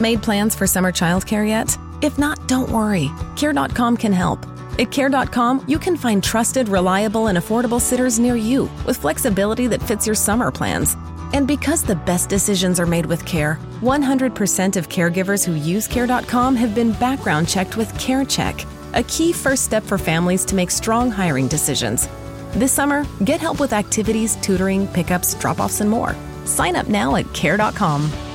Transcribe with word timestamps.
Made 0.00 0.22
plans 0.22 0.54
for 0.54 0.66
summer 0.66 0.92
childcare 0.92 1.46
yet? 1.46 1.76
If 2.02 2.18
not, 2.18 2.48
don't 2.48 2.70
worry. 2.70 3.10
Care.com 3.36 3.98
can 3.98 4.12
help. 4.12 4.46
At 4.78 4.90
Care.com, 4.90 5.64
you 5.68 5.78
can 5.78 5.96
find 5.96 6.24
trusted, 6.24 6.68
reliable, 6.68 7.26
and 7.26 7.36
affordable 7.36 7.80
sitters 7.80 8.18
near 8.18 8.34
you 8.34 8.70
with 8.86 8.96
flexibility 8.96 9.66
that 9.66 9.82
fits 9.82 10.06
your 10.06 10.14
summer 10.14 10.50
plans. 10.50 10.96
And 11.34 11.46
because 11.46 11.82
the 11.82 11.94
best 11.94 12.30
decisions 12.30 12.80
are 12.80 12.86
made 12.86 13.04
with 13.04 13.24
care, 13.26 13.58
100% 13.82 14.76
of 14.76 14.88
caregivers 14.88 15.44
who 15.44 15.52
use 15.54 15.86
Care.com 15.86 16.56
have 16.56 16.74
been 16.74 16.92
background 16.92 17.46
checked 17.46 17.76
with 17.76 17.92
CareCheck, 17.94 18.66
a 18.94 19.02
key 19.04 19.32
first 19.32 19.64
step 19.64 19.84
for 19.84 19.98
families 19.98 20.44
to 20.46 20.54
make 20.54 20.70
strong 20.70 21.10
hiring 21.10 21.46
decisions. 21.46 22.08
This 22.52 22.72
summer, 22.72 23.06
get 23.24 23.40
help 23.40 23.60
with 23.60 23.74
activities, 23.74 24.36
tutoring, 24.36 24.88
pickups, 24.88 25.34
drop 25.34 25.60
offs, 25.60 25.80
and 25.80 25.90
more. 25.90 26.16
Sign 26.46 26.74
up 26.74 26.88
now 26.88 27.16
at 27.16 27.32
Care.com. 27.34 28.29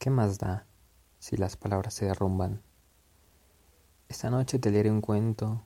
¿Qué 0.00 0.08
más 0.08 0.38
da 0.38 0.66
si 1.18 1.36
las 1.36 1.56
palabras 1.58 1.92
se 1.94 2.06
derrumban? 2.06 2.62
Esta 4.08 4.30
noche 4.30 4.58
te 4.58 4.70
leeré 4.70 4.90
un 4.90 5.02
cuento 5.02 5.62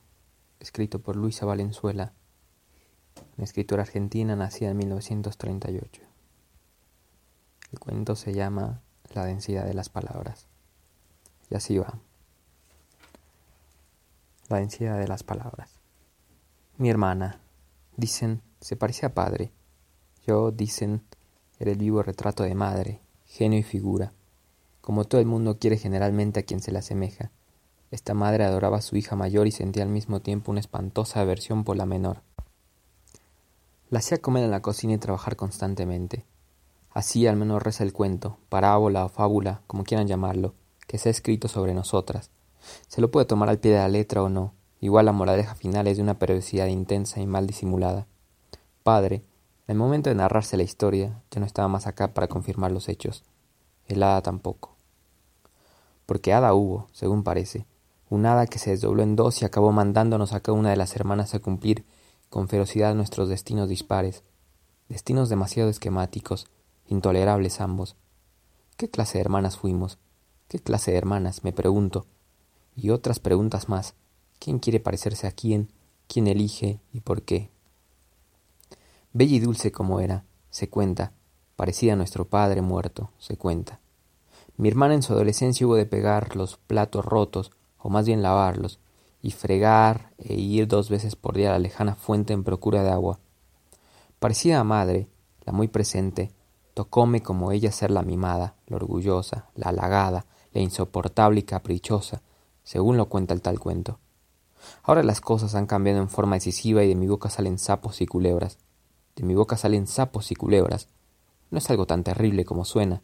escrito 0.59 0.99
por 0.99 1.15
Luisa 1.15 1.45
Valenzuela 1.45 2.11
una 3.37 3.45
escritora 3.45 3.83
argentina 3.83 4.35
nacida 4.35 4.71
en 4.71 4.77
1938. 4.77 6.01
El 7.71 7.79
cuento 7.79 8.17
se 8.17 8.33
llama 8.33 8.81
La 9.13 9.23
densidad 9.23 9.65
de 9.65 9.73
las 9.73 9.87
palabras. 9.87 10.47
Y 11.49 11.55
así 11.55 11.77
va. 11.77 11.97
La 14.49 14.57
densidad 14.57 14.99
de 14.99 15.07
las 15.07 15.23
palabras. 15.23 15.79
Mi 16.77 16.89
hermana, 16.89 17.39
dicen, 17.95 18.41
se 18.59 18.75
parece 18.75 19.05
a 19.05 19.13
padre. 19.13 19.53
Yo, 20.27 20.51
dicen, 20.51 21.03
era 21.57 21.71
el 21.71 21.77
vivo 21.77 22.03
retrato 22.03 22.43
de 22.43 22.53
madre, 22.53 22.99
genio 23.25 23.59
y 23.59 23.63
figura. 23.63 24.11
Como 24.85 25.05
todo 25.05 25.19
el 25.19 25.25
mundo 25.25 25.57
quiere 25.57 25.79
generalmente 25.79 26.41
a 26.41 26.43
quien 26.43 26.61
se 26.61 26.71
le 26.71 26.77
asemeja. 26.77 27.31
Esta 27.89 28.13
madre 28.13 28.43
adoraba 28.43 28.77
a 28.77 28.81
su 28.83 28.95
hija 28.95 29.15
mayor 29.15 29.47
y 29.47 29.51
sentía 29.51 29.81
al 29.81 29.89
mismo 29.89 30.19
tiempo 30.19 30.51
una 30.51 30.59
espantosa 30.59 31.21
aversión 31.21 31.63
por 31.63 31.75
la 31.75 31.87
menor. 31.87 32.21
La 33.89 33.97
hacía 33.97 34.19
comer 34.19 34.43
en 34.43 34.51
la 34.51 34.61
cocina 34.61 34.93
y 34.93 34.99
trabajar 34.99 35.37
constantemente. 35.37 36.23
Así 36.91 37.25
al 37.25 37.35
menos 37.35 37.63
reza 37.63 37.83
el 37.83 37.93
cuento, 37.93 38.37
parábola 38.47 39.05
o 39.05 39.09
fábula, 39.09 39.61
como 39.65 39.85
quieran 39.85 40.05
llamarlo, 40.05 40.53
que 40.85 40.99
se 40.99 41.09
ha 41.09 41.11
escrito 41.11 41.47
sobre 41.47 41.73
nosotras. 41.73 42.29
Se 42.87 43.01
lo 43.01 43.09
puede 43.09 43.25
tomar 43.25 43.49
al 43.49 43.57
pie 43.57 43.71
de 43.71 43.79
la 43.79 43.89
letra 43.89 44.21
o 44.21 44.29
no, 44.29 44.53
igual 44.81 45.07
la 45.07 45.13
moraleja 45.13 45.55
final 45.55 45.87
es 45.87 45.97
de 45.97 46.03
una 46.03 46.19
periodicidad 46.19 46.67
intensa 46.67 47.19
y 47.19 47.25
mal 47.25 47.47
disimulada. 47.47 48.05
Padre, 48.83 49.23
en 49.67 49.73
el 49.73 49.77
momento 49.77 50.11
de 50.11 50.15
narrarse 50.15 50.57
la 50.57 50.63
historia, 50.63 51.23
ya 51.31 51.39
no 51.39 51.47
estaba 51.47 51.67
más 51.69 51.87
acá 51.87 52.13
para 52.13 52.27
confirmar 52.27 52.71
los 52.71 52.87
hechos. 52.87 53.23
El 53.87 54.03
hada 54.03 54.21
tampoco. 54.21 54.74
Porque 56.05 56.33
hada 56.33 56.53
hubo, 56.53 56.87
según 56.91 57.23
parece, 57.23 57.65
un 58.09 58.25
hada 58.25 58.47
que 58.47 58.59
se 58.59 58.71
desdobló 58.71 59.03
en 59.03 59.15
dos 59.15 59.41
y 59.41 59.45
acabó 59.45 59.71
mandándonos 59.71 60.33
a 60.33 60.39
cada 60.39 60.57
una 60.57 60.69
de 60.69 60.77
las 60.77 60.95
hermanas 60.95 61.33
a 61.33 61.39
cumplir 61.39 61.85
con 62.29 62.47
ferocidad 62.47 62.93
nuestros 62.95 63.29
destinos 63.29 63.69
dispares, 63.69 64.23
destinos 64.89 65.29
demasiado 65.29 65.69
esquemáticos, 65.69 66.47
intolerables 66.87 67.61
ambos. 67.61 67.95
¿Qué 68.77 68.89
clase 68.89 69.17
de 69.17 69.21
hermanas 69.21 69.57
fuimos? 69.57 69.97
¿Qué 70.47 70.59
clase 70.59 70.91
de 70.91 70.97
hermanas? 70.97 71.43
me 71.43 71.53
pregunto. 71.53 72.05
Y 72.75 72.89
otras 72.89 73.19
preguntas 73.19 73.69
más. 73.69 73.95
¿Quién 74.39 74.59
quiere 74.59 74.79
parecerse 74.79 75.27
a 75.27 75.31
quién? 75.31 75.71
¿Quién 76.07 76.27
elige 76.27 76.81
y 76.93 76.99
por 76.99 77.23
qué? 77.23 77.49
Bella 79.13 79.35
y 79.35 79.39
dulce 79.39 79.71
como 79.71 80.01
era, 80.01 80.25
se 80.49 80.69
cuenta, 80.69 81.13
parecida 81.55 81.93
a 81.93 81.95
nuestro 81.95 82.25
padre 82.25 82.61
muerto, 82.61 83.11
se 83.17 83.37
cuenta. 83.37 83.79
Mi 84.57 84.69
hermana 84.69 84.93
en 84.93 85.03
su 85.03 85.13
adolescencia 85.13 85.67
hubo 85.67 85.75
de 85.75 85.85
pegar 85.85 86.35
los 86.35 86.57
platos 86.57 87.03
rotos, 87.03 87.51
o 87.77 87.89
más 87.89 88.05
bien 88.05 88.21
lavarlos, 88.21 88.79
y 89.21 89.31
fregar 89.31 90.11
e 90.17 90.35
ir 90.35 90.67
dos 90.67 90.89
veces 90.89 91.15
por 91.15 91.35
día 91.35 91.49
a 91.49 91.53
la 91.53 91.59
lejana 91.59 91.95
fuente 91.95 92.31
en 92.31 92.43
procura 92.43 92.83
de 92.83 92.91
agua. 92.91 93.19
Parecida 94.19 94.59
a 94.59 94.63
madre, 94.63 95.09
la 95.43 95.51
muy 95.51 95.67
presente, 95.67 96.31
tocóme 96.73 97.21
como 97.21 97.51
ella 97.51 97.71
ser 97.71 97.91
la 97.91 98.01
mimada, 98.01 98.55
la 98.67 98.77
orgullosa, 98.77 99.49
la 99.55 99.69
halagada, 99.69 100.25
la 100.53 100.61
insoportable 100.61 101.41
y 101.41 101.43
caprichosa, 101.43 102.21
según 102.63 102.97
lo 102.97 103.09
cuenta 103.09 103.33
el 103.33 103.41
tal 103.41 103.59
cuento. 103.59 103.99
Ahora 104.83 105.03
las 105.03 105.21
cosas 105.21 105.53
han 105.55 105.67
cambiado 105.67 105.99
en 105.99 106.09
forma 106.09 106.37
decisiva 106.37 106.83
y 106.83 106.87
de 106.87 106.95
mi 106.95 107.07
boca 107.07 107.29
salen 107.29 107.59
sapos 107.59 108.01
y 108.01 108.05
culebras. 108.05 108.57
De 109.15 109.23
mi 109.23 109.35
boca 109.35 109.57
salen 109.57 109.85
sapos 109.85 110.31
y 110.31 110.35
culebras. 110.35 110.87
No 111.51 111.57
es 111.57 111.69
algo 111.69 111.85
tan 111.85 112.03
terrible 112.03 112.45
como 112.45 112.65
suena. 112.65 113.01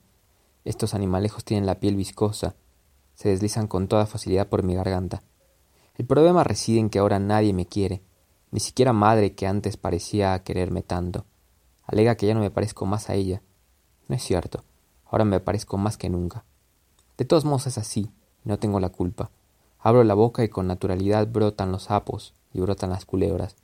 Estos 0.64 0.94
animalejos 0.94 1.44
tienen 1.44 1.66
la 1.66 1.80
piel 1.80 1.96
viscosa, 1.96 2.56
se 3.16 3.30
deslizan 3.30 3.68
con 3.68 3.88
toda 3.88 4.06
facilidad 4.06 4.48
por 4.48 4.64
mi 4.64 4.76
garganta. 4.76 5.24
El 5.96 6.06
problema 6.06 6.44
reside 6.44 6.80
en 6.80 6.90
que 6.90 7.00
ahora 7.00 7.20
nadie 7.20 7.54
me 7.54 7.66
quiere, 7.66 8.02
ni 8.52 8.60
siquiera 8.60 8.94
madre 8.94 9.34
que 9.34 9.48
antes 9.48 9.78
parecía 9.78 10.44
quererme 10.44 10.82
tanto. 10.82 11.26
Alega 11.86 12.16
que 12.16 12.28
ya 12.28 12.34
no 12.34 12.40
me 12.40 12.52
parezco 12.52 12.86
más 12.86 13.10
a 13.10 13.16
ella. 13.16 13.42
No 14.08 14.16
es 14.16 14.24
cierto, 14.24 14.64
ahora 15.06 15.26
me 15.26 15.40
parezco 15.40 15.78
más 15.78 15.98
que 15.98 16.10
nunca. 16.10 16.44
De 17.18 17.26
todos 17.26 17.46
modos 17.46 17.68
es 17.68 17.78
así, 17.78 18.12
y 18.44 18.50
no 18.50 18.60
tengo 18.60 18.80
la 18.80 18.90
culpa. 18.90 19.30
Abro 19.80 20.04
la 20.04 20.14
boca 20.14 20.44
y 20.44 20.50
con 20.50 20.68
naturalidad 20.68 21.28
brotan 21.28 21.72
los 21.72 21.84
sapos 21.84 22.34
y 22.54 22.60
brotan 22.60 22.92
las 22.92 23.06
culebras. 23.06 23.56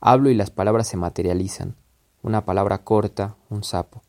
Hablo 0.00 0.30
y 0.30 0.34
las 0.34 0.50
palabras 0.50 0.88
se 0.88 0.96
materializan. 0.96 1.76
Una 2.22 2.44
palabra 2.44 2.84
corta, 2.84 3.36
un 3.50 3.64
sapo. 3.64 4.02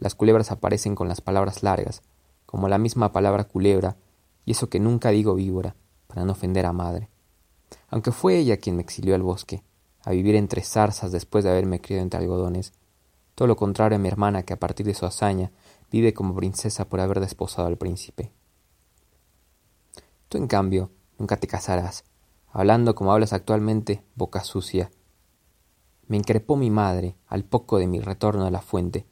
Las 0.00 0.14
culebras 0.14 0.50
aparecen 0.50 0.94
con 0.94 1.08
las 1.08 1.20
palabras 1.20 1.62
largas, 1.62 2.02
como 2.46 2.68
la 2.68 2.78
misma 2.78 3.12
palabra 3.12 3.44
culebra, 3.44 3.96
y 4.46 4.52
eso 4.52 4.68
que 4.68 4.80
nunca 4.80 5.10
digo 5.10 5.34
víbora, 5.34 5.76
para 6.06 6.24
no 6.24 6.32
ofender 6.32 6.66
a 6.66 6.72
madre. 6.72 7.10
Aunque 7.88 8.10
fue 8.10 8.38
ella 8.38 8.56
quien 8.56 8.76
me 8.76 8.82
exilió 8.82 9.14
al 9.14 9.22
bosque, 9.22 9.62
a 10.02 10.10
vivir 10.12 10.34
entre 10.34 10.62
zarzas 10.62 11.12
después 11.12 11.44
de 11.44 11.50
haberme 11.50 11.80
criado 11.80 12.02
entre 12.02 12.18
algodones. 12.18 12.72
Todo 13.34 13.46
lo 13.46 13.56
contrario 13.56 13.96
a 13.96 13.98
mi 14.00 14.08
hermana 14.08 14.42
que 14.42 14.54
a 14.54 14.58
partir 14.58 14.86
de 14.86 14.94
su 14.94 15.04
hazaña 15.04 15.52
vive 15.92 16.14
como 16.14 16.34
princesa 16.34 16.88
por 16.88 17.00
haber 17.00 17.20
desposado 17.20 17.68
al 17.68 17.76
príncipe. 17.76 18.32
Tú, 20.28 20.38
en 20.38 20.46
cambio, 20.46 20.90
nunca 21.18 21.36
te 21.36 21.46
casarás, 21.46 22.04
hablando 22.52 22.94
como 22.94 23.12
hablas 23.12 23.32
actualmente, 23.32 24.02
boca 24.14 24.44
sucia. 24.44 24.90
Me 26.06 26.16
increpó 26.16 26.56
mi 26.56 26.70
madre 26.70 27.16
al 27.26 27.44
poco 27.44 27.78
de 27.78 27.86
mi 27.86 28.00
retorno 28.00 28.46
a 28.46 28.50
la 28.50 28.62
fuente, 28.62 29.06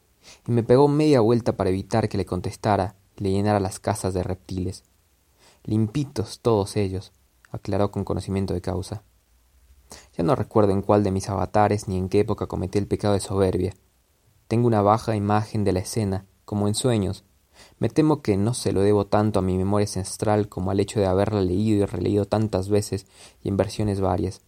y 0.47 0.53
me 0.53 0.63
pegó 0.63 0.89
media 0.89 1.21
vuelta 1.21 1.57
para 1.57 1.71
evitar 1.71 2.09
que 2.09 2.19
le 2.19 2.27
contestara 2.27 2.97
y 3.17 3.25
le 3.25 3.31
llenara 3.31 3.61
las 3.61 3.81
casas 3.81 4.15
de 4.15 4.23
reptiles. 4.23 4.85
Limpitos 5.65 6.41
todos 6.41 6.77
ellos, 6.77 7.13
aclaró 7.51 7.91
con 7.91 8.05
conocimiento 8.05 8.55
de 8.55 8.61
causa. 8.61 9.03
Ya 10.17 10.25
no 10.25 10.35
recuerdo 10.35 10.73
en 10.73 10.83
cuál 10.83 11.03
de 11.03 11.11
mis 11.11 11.29
avatares 11.29 11.89
ni 11.89 11.97
en 11.97 12.09
qué 12.09 12.21
época 12.21 12.47
cometí 12.47 12.79
el 12.79 12.87
pecado 12.87 13.15
de 13.15 13.21
soberbia. 13.21 13.75
Tengo 14.47 14.67
una 14.67 14.83
baja 14.83 15.17
imagen 15.17 15.65
de 15.65 15.73
la 15.73 15.81
escena, 15.81 16.27
como 16.45 16.69
en 16.69 16.75
sueños. 16.75 17.25
Me 17.79 17.89
temo 17.89 18.23
que 18.23 18.37
no 18.37 18.55
se 18.55 18.73
lo 18.73 18.81
debo 18.81 19.07
tanto 19.07 19.39
a 19.39 19.43
mi 19.43 19.57
memoria 19.57 19.87
ancestral 19.87 20.49
como 20.49 20.71
al 20.71 20.81
hecho 20.81 21.01
de 21.01 21.07
haberla 21.07 21.41
leído 21.41 21.83
y 21.83 21.87
releído 21.87 22.25
tantas 22.25 22.69
veces 22.69 23.07
y 23.43 23.49
en 23.49 23.57
versiones 23.57 24.01
varias. 24.01 24.43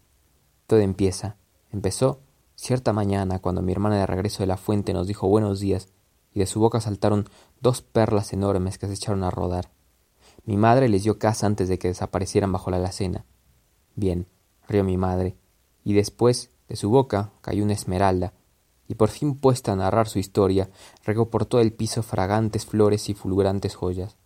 Todo 0.67 0.81
empieza. 0.81 1.37
Empezó 1.73 2.21
cierta 2.61 2.93
mañana 2.93 3.39
cuando 3.39 3.63
mi 3.63 3.73
hermana 3.73 3.97
de 3.97 4.07
regreso 4.07 4.43
de 4.43 4.47
la 4.47 4.59
fuente 4.59 4.93
nos 4.93 5.07
dijo 5.07 5.27
buenos 5.27 5.61
días 5.61 5.89
y 6.35 6.41
de 6.41 6.47
su 6.47 6.61
boca 6.61 6.79
saltaron 6.81 7.27
dos 7.61 7.81
perlas 7.81 8.35
enormes 8.35 8.77
que 8.77 8.87
se 8.87 8.93
echaron 8.93 9.25
a 9.25 9.31
rodar. 9.31 9.71
Mi 10.45 10.59
madre 10.59 10.91
les 10.91 11.03
dio 11.03 11.19
casa 11.19 11.47
antes 11.47 11.69
de 11.69 11.79
que 11.79 11.89
desaparecieran 11.89 12.53
bajo 12.53 12.71
la 12.71 12.77
alacena. 12.77 13.25
Bien, 13.97 14.27
rió 14.69 14.85
mi 14.85 14.99
madre, 14.99 15.37
y 15.85 15.95
después 15.95 16.51
de 16.69 16.77
su 16.77 16.91
boca 16.91 17.33
cayó 17.41 17.65
una 17.65 17.73
esmeralda, 17.73 18.35
y 18.89 18.95
por 18.95 19.09
fin 19.09 19.37
puesta 19.37 19.73
a 19.73 19.77
narrar 19.77 20.07
su 20.07 20.19
historia, 20.19 20.69
regó 21.03 21.31
por 21.31 21.47
todo 21.47 21.63
el 21.63 21.73
piso 21.73 22.03
fragantes 22.03 22.67
flores 22.67 23.09
y 23.09 23.15
fulgurantes 23.15 23.75
joyas. 23.75 24.17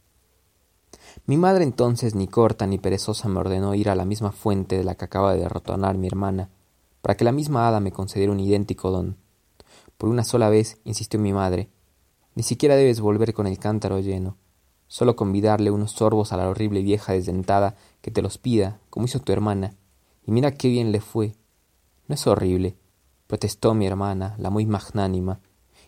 Mi 1.25 1.37
madre 1.37 1.63
entonces, 1.63 2.17
ni 2.17 2.27
corta 2.27 2.67
ni 2.67 2.79
perezosa, 2.79 3.29
me 3.29 3.39
ordenó 3.39 3.75
ir 3.75 3.89
a 3.89 3.95
la 3.95 4.05
misma 4.05 4.33
fuente 4.33 4.77
de 4.77 4.85
la 4.85 4.97
que 4.97 5.05
acaba 5.05 5.35
de 5.35 5.49
rotonar 5.49 5.97
mi 5.97 6.09
hermana, 6.09 6.51
para 7.05 7.19
que 7.19 7.25
la 7.25 7.33
misma 7.33 7.69
hada 7.69 7.81
me 7.81 7.93
concediera 7.93 8.33
un 8.33 8.41
idéntico 8.41 8.91
don. 8.91 9.19
Por 9.99 10.09
una 10.09 10.25
sola 10.25 10.49
vez, 10.49 10.79
insistió 10.85 11.21
mi 11.21 11.35
madre, 11.35 11.69
ni 12.35 12.43
siquiera 12.43 12.77
debes 12.77 13.01
volver 13.01 13.35
con 13.35 13.47
el 13.47 13.59
cántaro 13.59 14.01
lleno 14.01 14.39
solo 14.95 15.17
convidarle 15.17 15.73
unos 15.73 15.91
sorbos 15.91 16.33
a 16.33 16.37
la 16.37 16.49
horrible 16.49 16.81
vieja 16.81 17.13
desdentada 17.13 17.75
que 18.01 18.13
te 18.13 18.23
los 18.23 18.39
pida, 18.39 18.79
como 18.91 19.07
hizo 19.07 19.19
tu 19.19 19.33
hermana, 19.33 19.75
y 20.25 20.31
mira 20.31 20.53
qué 20.53 20.69
bien 20.69 20.93
le 20.93 21.01
fue. 21.01 21.35
No 22.07 22.15
es 22.15 22.27
horrible, 22.29 22.77
protestó 23.27 23.75
mi 23.75 23.87
hermana, 23.89 24.37
la 24.39 24.51
muy 24.51 24.67
magnánima, 24.67 25.41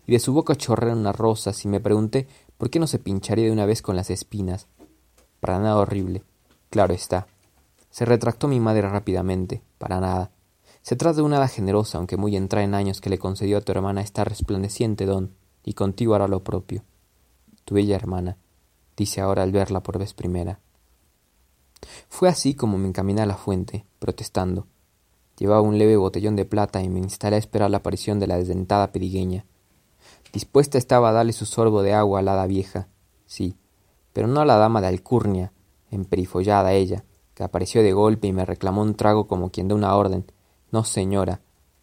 y 0.08 0.12
de 0.12 0.18
su 0.18 0.32
boca 0.32 0.56
chorrearon 0.56 0.98
unas 0.98 1.16
rosas 1.16 1.64
y 1.64 1.68
me 1.68 1.78
pregunté 1.78 2.26
por 2.58 2.68
qué 2.68 2.80
no 2.80 2.88
se 2.88 2.98
pincharía 2.98 3.44
de 3.44 3.52
una 3.52 3.64
vez 3.64 3.80
con 3.80 3.94
las 3.94 4.10
espinas. 4.10 4.66
Para 5.38 5.60
nada 5.60 5.76
horrible, 5.76 6.24
claro 6.70 6.92
está. 6.92 7.28
Se 7.90 8.04
retractó 8.04 8.48
mi 8.48 8.58
madre 8.60 8.88
rápidamente, 8.88 9.62
para 9.78 10.00
nada. 10.00 10.32
Se 10.86 10.94
trata 10.94 11.16
de 11.16 11.22
una 11.22 11.38
hada 11.38 11.48
generosa, 11.48 11.98
aunque 11.98 12.16
muy 12.16 12.36
entrada 12.36 12.64
en 12.64 12.72
años, 12.72 13.00
que 13.00 13.10
le 13.10 13.18
concedió 13.18 13.58
a 13.58 13.60
tu 13.60 13.72
hermana 13.72 14.02
esta 14.02 14.22
resplandeciente 14.22 15.04
don, 15.04 15.34
y 15.64 15.74
contigo 15.74 16.14
hará 16.14 16.28
lo 16.28 16.44
propio. 16.44 16.84
Tu 17.64 17.74
bella 17.74 17.96
hermana, 17.96 18.36
dice 18.96 19.20
ahora 19.20 19.42
al 19.42 19.50
verla 19.50 19.82
por 19.82 19.98
vez 19.98 20.14
primera. 20.14 20.60
Fue 22.08 22.28
así 22.28 22.54
como 22.54 22.78
me 22.78 22.86
encaminé 22.86 23.22
a 23.22 23.26
la 23.26 23.36
fuente, 23.36 23.84
protestando. 23.98 24.68
Llevaba 25.36 25.60
un 25.60 25.76
leve 25.76 25.96
botellón 25.96 26.36
de 26.36 26.44
plata 26.44 26.80
y 26.80 26.88
me 26.88 27.00
instalé 27.00 27.34
a 27.34 27.40
esperar 27.40 27.68
la 27.68 27.78
aparición 27.78 28.20
de 28.20 28.28
la 28.28 28.36
desdentada 28.36 28.92
perigueña. 28.92 29.44
Dispuesta 30.32 30.78
estaba 30.78 31.08
a 31.08 31.12
darle 31.12 31.32
su 31.32 31.46
sorbo 31.46 31.82
de 31.82 31.94
agua 31.94 32.20
a 32.20 32.22
la 32.22 32.34
hada 32.34 32.46
vieja, 32.46 32.86
sí, 33.26 33.56
pero 34.12 34.28
no 34.28 34.40
a 34.40 34.44
la 34.44 34.54
dama 34.54 34.80
de 34.80 34.86
alcurnia, 34.86 35.52
emperifollada 35.90 36.74
ella, 36.74 37.02
que 37.34 37.42
apareció 37.42 37.82
de 37.82 37.92
golpe 37.92 38.28
y 38.28 38.32
me 38.32 38.44
reclamó 38.44 38.82
un 38.82 38.94
trago 38.94 39.26
como 39.26 39.50
quien 39.50 39.66
da 39.66 39.74
una 39.74 39.96
orden. 39.96 40.26
No, 40.70 40.84
señora, 40.84 41.40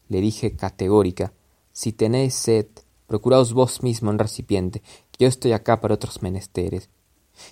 le 0.10 0.22
dije 0.22 0.56
categórica, 0.56 1.34
si 1.72 1.92
tenéis 1.92 2.36
sed, 2.36 2.68
procuraos 3.08 3.54
vos 3.54 3.82
mismo 3.84 4.10
un 4.10 4.20
recipiente, 4.20 4.82
que 5.12 5.26
yo 5.26 5.28
estoy 5.28 5.54
acá 5.54 5.82
para 5.82 5.96
otros 5.96 6.22
menesteres. 6.22 6.90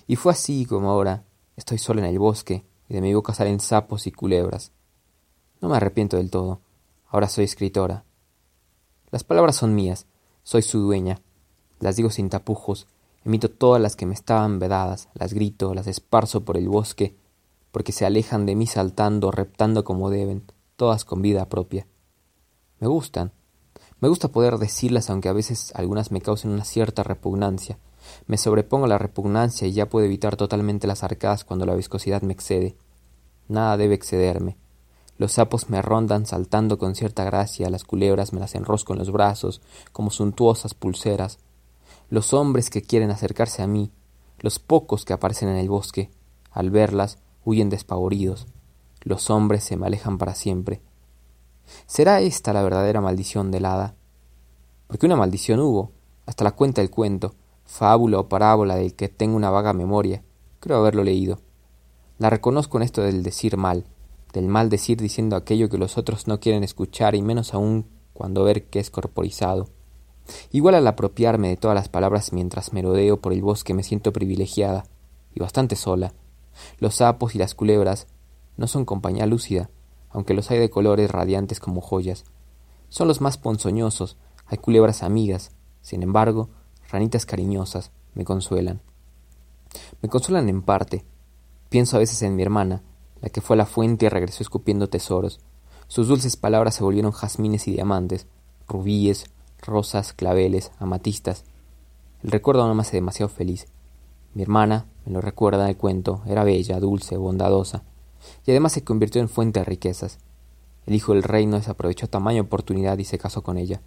Y 0.06 0.16
fue 0.16 0.32
así 0.32 0.64
como 0.64 0.90
ahora 0.90 1.24
estoy 1.56 1.78
sola 1.78 2.00
en 2.00 2.06
el 2.06 2.18
bosque, 2.18 2.64
y 2.88 2.94
de 2.94 3.00
mi 3.00 3.14
boca 3.14 3.34
salen 3.34 3.60
sapos 3.60 4.06
y 4.06 4.12
culebras. 4.12 4.72
No 5.60 5.68
me 5.68 5.76
arrepiento 5.76 6.16
del 6.16 6.30
todo. 6.30 6.60
Ahora 7.08 7.28
soy 7.28 7.44
escritora. 7.44 8.04
Las 9.10 9.24
palabras 9.24 9.56
son 9.56 9.74
mías, 9.74 10.06
soy 10.42 10.62
su 10.62 10.80
dueña. 10.80 11.20
Las 11.80 11.96
digo 11.96 12.10
sin 12.10 12.30
tapujos, 12.30 12.86
emito 13.24 13.50
todas 13.50 13.80
las 13.80 13.96
que 13.96 14.06
me 14.06 14.14
estaban 14.14 14.58
vedadas, 14.58 15.08
las 15.14 15.32
grito, 15.32 15.74
las 15.74 15.86
esparzo 15.86 16.44
por 16.44 16.56
el 16.56 16.68
bosque, 16.68 17.14
porque 17.70 17.92
se 17.92 18.06
alejan 18.06 18.46
de 18.46 18.54
mí 18.54 18.66
saltando, 18.66 19.30
reptando 19.30 19.84
como 19.84 20.10
deben, 20.10 20.42
todas 20.82 21.04
con 21.04 21.22
vida 21.22 21.48
propia. 21.48 21.86
Me 22.80 22.88
gustan. 22.88 23.30
Me 24.00 24.08
gusta 24.08 24.26
poder 24.26 24.58
decirlas 24.58 25.10
aunque 25.10 25.28
a 25.28 25.32
veces 25.32 25.72
algunas 25.76 26.10
me 26.10 26.20
causen 26.20 26.50
una 26.50 26.64
cierta 26.64 27.04
repugnancia. 27.04 27.78
Me 28.26 28.36
sobrepongo 28.36 28.86
a 28.86 28.88
la 28.88 28.98
repugnancia 28.98 29.68
y 29.68 29.72
ya 29.74 29.88
puedo 29.88 30.06
evitar 30.06 30.34
totalmente 30.34 30.88
las 30.88 31.04
arcadas 31.04 31.44
cuando 31.44 31.66
la 31.66 31.76
viscosidad 31.76 32.22
me 32.22 32.32
excede. 32.32 32.74
Nada 33.46 33.76
debe 33.76 33.94
excederme. 33.94 34.56
Los 35.18 35.34
sapos 35.34 35.70
me 35.70 35.80
rondan 35.82 36.26
saltando 36.26 36.78
con 36.78 36.96
cierta 36.96 37.22
gracia, 37.22 37.70
las 37.70 37.84
culebras 37.84 38.32
me 38.32 38.40
las 38.40 38.56
enrosco 38.56 38.92
en 38.92 38.98
los 38.98 39.12
brazos, 39.12 39.62
como 39.92 40.10
suntuosas 40.10 40.74
pulseras. 40.74 41.38
Los 42.10 42.32
hombres 42.32 42.70
que 42.70 42.82
quieren 42.82 43.12
acercarse 43.12 43.62
a 43.62 43.68
mí, 43.68 43.92
los 44.40 44.58
pocos 44.58 45.04
que 45.04 45.12
aparecen 45.12 45.48
en 45.48 45.58
el 45.58 45.68
bosque, 45.68 46.10
al 46.50 46.72
verlas, 46.72 47.18
huyen 47.44 47.70
despavoridos. 47.70 48.48
Los 49.04 49.30
hombres 49.30 49.64
se 49.64 49.76
me 49.76 49.86
alejan 49.86 50.18
para 50.18 50.34
siempre. 50.34 50.80
¿Será 51.86 52.20
esta 52.20 52.52
la 52.52 52.62
verdadera 52.62 53.00
maldición 53.00 53.50
del 53.50 53.64
hada? 53.64 53.94
Porque 54.86 55.06
una 55.06 55.16
maldición 55.16 55.60
hubo, 55.60 55.92
hasta 56.26 56.44
la 56.44 56.52
cuenta 56.52 56.80
del 56.80 56.90
cuento, 56.90 57.34
fábula 57.64 58.20
o 58.20 58.28
parábola 58.28 58.76
del 58.76 58.94
que 58.94 59.08
tengo 59.08 59.36
una 59.36 59.50
vaga 59.50 59.72
memoria, 59.72 60.22
creo 60.60 60.78
haberlo 60.78 61.02
leído. 61.02 61.40
La 62.18 62.30
reconozco 62.30 62.76
en 62.76 62.84
esto 62.84 63.02
del 63.02 63.22
decir 63.22 63.56
mal, 63.56 63.86
del 64.32 64.46
mal 64.46 64.68
decir 64.68 65.00
diciendo 65.00 65.34
aquello 65.34 65.68
que 65.68 65.78
los 65.78 65.98
otros 65.98 66.28
no 66.28 66.38
quieren 66.40 66.62
escuchar 66.62 67.14
y 67.14 67.22
menos 67.22 67.54
aún 67.54 67.86
cuando 68.12 68.44
ver 68.44 68.66
que 68.66 68.78
es 68.78 68.90
corporizado. 68.90 69.68
Igual 70.52 70.76
al 70.76 70.86
apropiarme 70.86 71.48
de 71.48 71.56
todas 71.56 71.74
las 71.74 71.88
palabras 71.88 72.32
mientras 72.32 72.72
merodeo 72.72 73.20
por 73.20 73.32
el 73.32 73.42
bosque 73.42 73.74
me 73.74 73.82
siento 73.82 74.12
privilegiada 74.12 74.84
y 75.34 75.40
bastante 75.40 75.74
sola. 75.74 76.12
Los 76.78 76.96
sapos 76.96 77.34
y 77.34 77.38
las 77.38 77.54
culebras 77.54 78.06
no 78.56 78.66
son 78.66 78.84
compañía 78.84 79.26
lúcida, 79.26 79.70
aunque 80.10 80.34
los 80.34 80.50
hay 80.50 80.58
de 80.58 80.70
colores 80.70 81.10
radiantes 81.10 81.60
como 81.60 81.80
joyas. 81.80 82.24
Son 82.88 83.08
los 83.08 83.20
más 83.20 83.38
ponzoñosos, 83.38 84.16
hay 84.46 84.58
culebras 84.58 85.02
amigas, 85.02 85.52
sin 85.80 86.02
embargo, 86.02 86.50
ranitas 86.90 87.26
cariñosas, 87.26 87.90
me 88.14 88.24
consuelan. 88.24 88.80
Me 90.02 90.08
consuelan 90.08 90.48
en 90.48 90.62
parte. 90.62 91.04
Pienso 91.68 91.96
a 91.96 92.00
veces 92.00 92.22
en 92.22 92.36
mi 92.36 92.42
hermana, 92.42 92.82
la 93.20 93.30
que 93.30 93.40
fue 93.40 93.54
a 93.54 93.58
la 93.58 93.66
fuente 93.66 94.06
y 94.06 94.08
regresó 94.08 94.42
escupiendo 94.42 94.88
tesoros. 94.88 95.40
Sus 95.88 96.08
dulces 96.08 96.36
palabras 96.36 96.74
se 96.74 96.84
volvieron 96.84 97.12
jazmines 97.12 97.66
y 97.68 97.72
diamantes, 97.72 98.26
rubíes, 98.68 99.26
rosas, 99.60 100.12
claveles, 100.12 100.72
amatistas. 100.78 101.44
El 102.22 102.30
recuerdo 102.30 102.66
no 102.66 102.74
me 102.74 102.82
hace 102.82 102.96
demasiado 102.96 103.28
feliz. 103.28 103.66
Mi 104.34 104.42
hermana, 104.42 104.86
me 105.04 105.12
lo 105.12 105.20
recuerda 105.20 105.68
el 105.68 105.76
cuento, 105.76 106.22
era 106.26 106.44
bella, 106.44 106.80
dulce, 106.80 107.16
bondadosa, 107.16 107.84
y 108.46 108.50
además 108.50 108.72
se 108.72 108.84
convirtió 108.84 109.20
en 109.20 109.28
fuente 109.28 109.60
de 109.60 109.64
riquezas. 109.64 110.18
El 110.86 110.94
hijo 110.94 111.12
del 111.12 111.22
reino 111.22 111.56
desaprovechó 111.56 112.08
tamaña 112.08 112.42
oportunidad 112.42 112.98
y 112.98 113.04
se 113.04 113.18
casó 113.18 113.42
con 113.42 113.58
ella. 113.58 113.80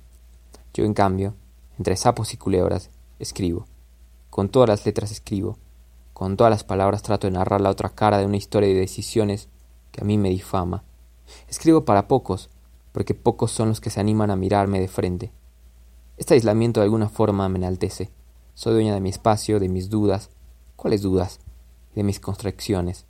Yo, 0.73 0.85
en 0.85 0.93
cambio, 0.93 1.33
entre 1.77 1.95
sapos 1.97 2.33
y 2.33 2.37
culebras, 2.37 2.89
escribo. 3.19 3.65
Con 4.29 4.49
todas 4.49 4.69
las 4.69 4.85
letras 4.85 5.11
escribo, 5.11 5.57
con 6.13 6.37
todas 6.37 6.51
las 6.51 6.63
palabras 6.63 7.03
trato 7.03 7.27
de 7.27 7.31
narrar 7.31 7.59
la 7.59 7.69
otra 7.69 7.89
cara 7.89 8.17
de 8.17 8.25
una 8.25 8.37
historia 8.37 8.69
de 8.69 8.75
decisiones 8.75 9.49
que 9.91 10.01
a 10.01 10.05
mí 10.05 10.17
me 10.17 10.29
difama. 10.29 10.83
Escribo 11.47 11.83
para 11.83 12.07
pocos, 12.07 12.49
porque 12.91 13.13
pocos 13.13 13.51
son 13.51 13.69
los 13.69 13.81
que 13.81 13.89
se 13.89 13.99
animan 13.99 14.31
a 14.31 14.37
mirarme 14.37 14.79
de 14.79 14.87
frente. 14.87 15.31
Este 16.17 16.33
aislamiento 16.33 16.79
de 16.79 16.85
alguna 16.85 17.09
forma 17.09 17.49
me 17.49 17.57
enaltece. 17.57 18.09
Soy 18.53 18.73
dueña 18.73 18.93
de 18.93 19.01
mi 19.01 19.09
espacio, 19.09 19.59
de 19.59 19.67
mis 19.67 19.89
dudas. 19.89 20.29
¿Cuáles 20.77 21.01
dudas? 21.01 21.41
De 21.93 22.03
mis 22.03 22.21
constricciones. 22.21 23.05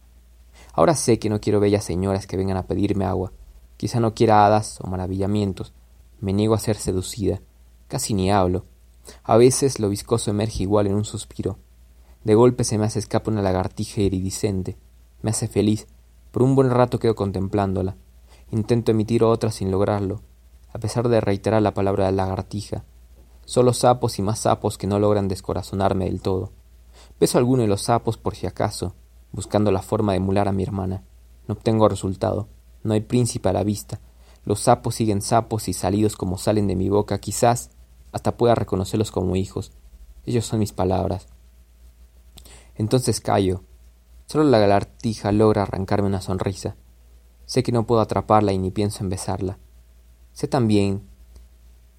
Ahora 0.75 0.95
sé 0.95 1.19
que 1.19 1.29
no 1.29 1.39
quiero 1.39 1.61
bellas 1.61 1.85
señoras 1.85 2.27
que 2.27 2.35
vengan 2.35 2.57
a 2.57 2.67
pedirme 2.67 3.05
agua. 3.05 3.31
Quizá 3.77 4.01
no 4.01 4.13
quiera 4.13 4.45
hadas 4.45 4.79
o 4.81 4.87
maravillamientos. 4.87 5.73
Me 6.19 6.33
niego 6.33 6.53
a 6.53 6.59
ser 6.59 6.75
seducida. 6.75 7.41
Casi 7.87 8.13
ni 8.13 8.29
hablo. 8.29 8.65
A 9.23 9.37
veces 9.37 9.79
lo 9.79 9.87
viscoso 9.87 10.31
emerge 10.31 10.63
igual 10.63 10.87
en 10.87 10.95
un 10.95 11.05
suspiro. 11.05 11.59
De 12.25 12.35
golpe 12.35 12.65
se 12.65 12.77
me 12.77 12.85
hace 12.85 12.99
escapa 12.99 13.31
una 13.31 13.41
lagartija 13.41 14.01
iridiscente. 14.01 14.77
Me 15.21 15.29
hace 15.29 15.47
feliz. 15.47 15.87
Por 16.31 16.43
un 16.43 16.55
buen 16.55 16.69
rato 16.69 16.99
quedo 16.99 17.15
contemplándola. 17.15 17.95
Intento 18.51 18.91
emitir 18.91 19.23
otra 19.23 19.51
sin 19.51 19.71
lograrlo, 19.71 20.21
a 20.73 20.79
pesar 20.79 21.07
de 21.07 21.21
reiterar 21.21 21.61
la 21.61 21.73
palabra 21.73 22.07
de 22.07 22.11
lagartija. 22.11 22.83
Solo 23.45 23.73
sapos 23.73 24.19
y 24.19 24.21
más 24.21 24.39
sapos 24.39 24.77
que 24.77 24.87
no 24.87 24.99
logran 24.99 25.27
descorazonarme 25.27 26.05
del 26.05 26.21
todo. 26.21 26.51
Beso 27.19 27.37
alguno 27.37 27.61
de 27.61 27.67
los 27.67 27.83
sapos 27.83 28.17
por 28.17 28.35
si 28.35 28.47
acaso, 28.47 28.95
buscando 29.35 29.69
la 29.69 29.81
forma 29.81 30.13
de 30.13 30.17
emular 30.17 30.47
a 30.47 30.53
mi 30.53 30.63
hermana. 30.63 31.03
No 31.47 31.55
obtengo 31.55 31.89
resultado. 31.89 32.47
No 32.83 32.93
hay 32.93 33.01
príncipe 33.01 33.49
a 33.49 33.53
la 33.53 33.63
vista. 33.63 33.99
Los 34.45 34.61
sapos 34.61 34.95
siguen 34.95 35.21
sapos 35.21 35.67
y 35.67 35.73
salidos 35.73 36.15
como 36.15 36.37
salen 36.37 36.67
de 36.67 36.75
mi 36.75 36.87
boca, 36.87 37.19
quizás 37.19 37.69
hasta 38.13 38.37
pueda 38.37 38.55
reconocerlos 38.55 39.11
como 39.11 39.35
hijos. 39.35 39.73
Ellos 40.25 40.45
son 40.45 40.59
mis 40.59 40.71
palabras. 40.71 41.27
Entonces 42.75 43.19
callo. 43.19 43.63
Solo 44.25 44.45
la 44.45 44.57
galartija 44.57 45.33
logra 45.33 45.63
arrancarme 45.63 46.07
una 46.07 46.21
sonrisa. 46.21 46.77
Sé 47.45 47.61
que 47.61 47.73
no 47.73 47.85
puedo 47.85 48.01
atraparla 48.01 48.53
y 48.53 48.57
ni 48.57 48.71
pienso 48.71 49.03
en 49.03 49.09
besarla. 49.09 49.59
Sé 50.31 50.47
también 50.47 51.03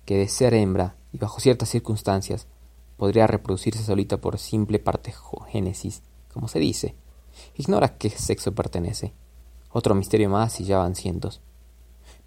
que 0.06 0.16
de 0.16 0.28
ser 0.28 0.54
hembra 0.54 0.96
y 1.12 1.18
bajo 1.18 1.40
ciertas 1.40 1.68
circunstancias 1.68 2.48
podría 2.96 3.26
reproducirse 3.26 3.84
solita 3.84 4.16
por 4.16 4.38
simple 4.38 4.78
partejogénesis, 4.78 6.02
como 6.32 6.48
se 6.48 6.60
dice. 6.60 6.96
Ignora 7.56 7.86
a 7.86 7.96
qué 7.98 8.10
sexo 8.10 8.54
pertenece. 8.54 9.12
Otro 9.70 9.94
misterio 9.94 10.30
más 10.30 10.60
y 10.60 10.64
ya 10.64 10.78
van 10.78 10.94
cientos. 10.94 11.40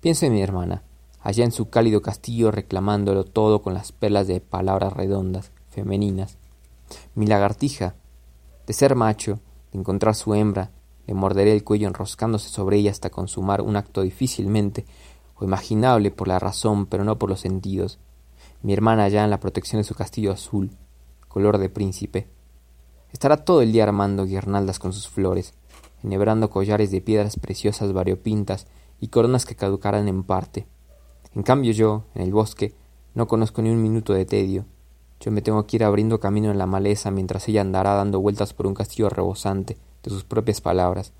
Pienso 0.01 0.25
en 0.25 0.33
mi 0.33 0.41
hermana, 0.41 0.83
allá 1.21 1.43
en 1.43 1.51
su 1.51 1.69
cálido 1.69 2.01
castillo 2.01 2.51
reclamándolo 2.51 3.25
todo 3.25 3.61
con 3.61 3.73
las 3.73 3.91
perlas 3.91 4.27
de 4.27 4.41
palabras 4.41 4.93
redondas, 4.93 5.51
femeninas. 5.69 6.37
Mi 7.15 7.27
lagartija, 7.27 7.95
de 8.65 8.73
ser 8.73 8.95
macho, 8.95 9.39
de 9.71 9.79
encontrar 9.79 10.15
su 10.15 10.33
hembra, 10.33 10.71
le 11.07 11.13
morderé 11.13 11.53
el 11.53 11.63
cuello 11.63 11.87
enroscándose 11.87 12.49
sobre 12.49 12.77
ella 12.77 12.91
hasta 12.91 13.09
consumar 13.09 13.61
un 13.61 13.75
acto 13.75 14.01
difícilmente 14.01 14.85
o 15.35 15.43
imaginable 15.43 16.11
por 16.11 16.27
la 16.27 16.37
razón, 16.37 16.85
pero 16.85 17.03
no 17.03 17.17
por 17.17 17.29
los 17.29 17.39
sentidos. 17.39 17.99
Mi 18.61 18.73
hermana 18.73 19.05
allá 19.05 19.23
en 19.23 19.29
la 19.29 19.39
protección 19.39 19.79
de 19.79 19.85
su 19.85 19.95
castillo 19.95 20.31
azul, 20.31 20.71
color 21.27 21.57
de 21.57 21.69
príncipe. 21.69 22.27
Estará 23.11 23.37
todo 23.37 23.61
el 23.61 23.71
día 23.71 23.83
armando 23.83 24.25
guirnaldas 24.25 24.79
con 24.79 24.93
sus 24.93 25.07
flores, 25.07 25.53
enhebrando 26.03 26.49
collares 26.49 26.91
de 26.91 27.01
piedras 27.01 27.37
preciosas 27.37 27.93
variopintas 27.93 28.67
y 28.99 29.07
coronas 29.07 29.45
que 29.45 29.55
caducarán 29.55 30.07
en 30.07 30.23
parte. 30.23 30.67
En 31.33 31.43
cambio 31.43 31.71
yo, 31.71 32.05
en 32.15 32.21
el 32.21 32.31
bosque, 32.31 32.73
no 33.13 33.27
conozco 33.27 33.61
ni 33.61 33.69
un 33.69 33.81
minuto 33.81 34.13
de 34.13 34.25
tedio, 34.25 34.65
yo 35.19 35.31
me 35.31 35.41
tengo 35.41 35.65
que 35.67 35.75
ir 35.75 35.83
abriendo 35.83 36.19
camino 36.19 36.49
en 36.49 36.57
la 36.57 36.65
maleza 36.65 37.11
mientras 37.11 37.47
ella 37.49 37.61
andará 37.61 37.93
dando 37.93 38.21
vueltas 38.21 38.53
por 38.53 38.67
un 38.67 38.73
castillo 38.73 39.09
rebosante 39.09 39.77
de 40.01 40.09
sus 40.09 40.23
propias 40.23 40.61
palabras. 40.61 41.11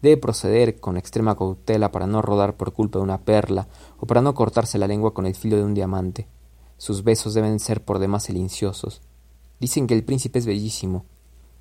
Debe 0.00 0.16
proceder 0.16 0.80
con 0.80 0.96
extrema 0.96 1.36
cautela 1.36 1.92
para 1.92 2.06
no 2.06 2.22
rodar 2.22 2.56
por 2.56 2.72
culpa 2.72 2.98
de 2.98 3.02
una 3.02 3.18
perla 3.18 3.68
o 3.98 4.06
para 4.06 4.22
no 4.22 4.34
cortarse 4.34 4.78
la 4.78 4.88
lengua 4.88 5.12
con 5.12 5.26
el 5.26 5.34
filo 5.34 5.58
de 5.58 5.64
un 5.64 5.74
diamante. 5.74 6.28
Sus 6.78 7.04
besos 7.04 7.34
deben 7.34 7.60
ser 7.60 7.84
por 7.84 7.98
demás 7.98 8.22
silenciosos. 8.22 9.02
Dicen 9.60 9.86
que 9.86 9.94
el 9.94 10.02
príncipe 10.04 10.38
es 10.38 10.46
bellísimo. 10.46 11.04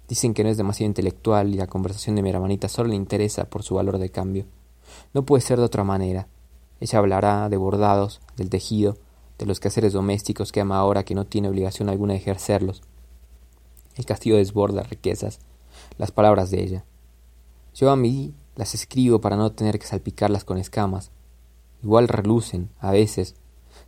Dicen 0.08 0.34
que 0.34 0.44
no 0.44 0.50
es 0.50 0.58
demasiado 0.58 0.88
intelectual 0.88 1.53
y 1.53 1.58
la 1.58 1.68
conversación 1.68 2.15
de 2.15 2.24
mi 2.24 2.29
hermanita 2.29 2.70
solo 2.70 2.89
le 2.89 2.96
interesa 2.96 3.50
por 3.50 3.62
su 3.62 3.75
valor 3.75 4.00
de 4.00 4.10
cambio. 4.10 4.46
No 5.13 5.25
puede 5.25 5.41
ser 5.41 5.60
de 5.60 5.65
otra 5.65 5.84
manera. 5.84 6.27
Ella 6.79 7.00
hablará 7.00 7.50
de 7.50 7.58
bordados, 7.58 8.22
del 8.38 8.50
tejido, 8.50 8.98
de 9.38 9.46
los 9.46 9.60
quehaceres 9.60 9.94
domésticos 9.94 10.51
que 10.51 10.62
ama 10.62 10.77
ahora 10.77 11.03
que 11.03 11.13
no 11.13 11.25
tiene 11.25 11.50
obligación 11.50 11.89
alguna 11.89 12.13
de 12.13 12.20
ejercerlos. 12.20 12.82
El 13.96 14.06
castillo 14.06 14.38
desborda 14.38 14.84
riquezas, 14.84 15.39
las 15.98 16.12
palabras 16.12 16.51
de 16.51 16.63
ella. 16.63 16.86
Yo 17.75 17.91
a 17.91 17.98
mí 17.98 18.34
las 18.56 18.74
escribo 18.75 19.20
para 19.20 19.36
no 19.36 19.51
tener 19.51 19.77
que 19.77 19.88
salpicarlas 19.88 20.46
con 20.46 20.58
escamas. 20.58 21.12
Igual 21.84 22.08
relucen, 22.08 22.70
a 22.79 22.91
veces, 22.91 23.36